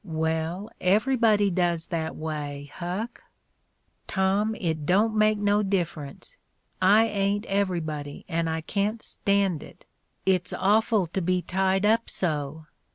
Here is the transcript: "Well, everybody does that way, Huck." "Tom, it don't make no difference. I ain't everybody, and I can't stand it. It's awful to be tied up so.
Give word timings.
"Well, 0.03 0.71
everybody 0.81 1.51
does 1.51 1.85
that 1.89 2.15
way, 2.15 2.71
Huck." 2.77 3.21
"Tom, 4.07 4.55
it 4.55 4.83
don't 4.87 5.15
make 5.15 5.37
no 5.37 5.61
difference. 5.61 6.37
I 6.81 7.05
ain't 7.05 7.45
everybody, 7.45 8.25
and 8.27 8.49
I 8.49 8.61
can't 8.61 9.03
stand 9.03 9.61
it. 9.61 9.85
It's 10.25 10.53
awful 10.53 11.05
to 11.05 11.21
be 11.21 11.43
tied 11.43 11.85
up 11.85 12.09
so. 12.09 12.65